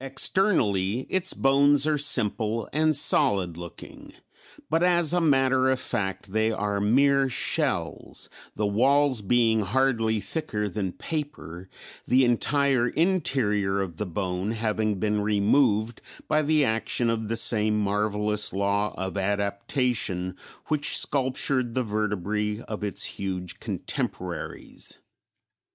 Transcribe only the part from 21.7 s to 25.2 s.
the vertebræ of its huge contemporaries.